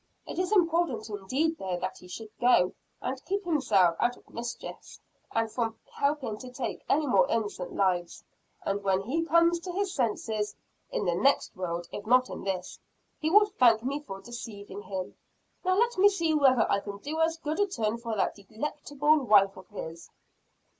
"It 0.25 0.39
is 0.39 0.51
important 0.51 1.07
indeed 1.11 1.59
though 1.59 1.77
that 1.77 1.99
he 1.99 2.07
should 2.07 2.31
go, 2.39 2.73
and 3.03 3.23
keep 3.23 3.45
himself 3.45 3.95
out 3.99 4.17
of 4.17 4.27
mischief; 4.31 4.97
and 5.31 5.51
from 5.51 5.77
helping 5.93 6.39
to 6.39 6.51
take 6.51 6.81
any 6.89 7.05
more 7.05 7.27
innocent 7.29 7.75
lives. 7.75 8.23
And 8.65 8.83
when 8.83 9.01
he 9.01 9.23
comes 9.23 9.59
to 9.59 9.71
his 9.71 9.93
senses 9.93 10.55
in 10.89 11.05
the 11.05 11.13
next 11.13 11.55
world, 11.55 11.87
if 11.91 12.07
not 12.07 12.31
in 12.31 12.43
this 12.43 12.79
he 13.19 13.29
will 13.29 13.45
thank 13.45 13.83
me 13.83 13.99
for 13.99 14.19
deceiving 14.21 14.81
him. 14.81 15.15
Now 15.63 15.77
let 15.77 15.95
me 15.99 16.09
see 16.09 16.33
whether 16.33 16.65
I 16.67 16.79
can 16.79 16.97
do 16.97 17.19
as 17.19 17.37
good 17.37 17.59
a 17.59 17.67
turn 17.67 17.99
for 17.99 18.15
that 18.15 18.33
delectable 18.33 19.19
wife 19.23 19.55
of 19.55 19.67
his." 19.67 20.09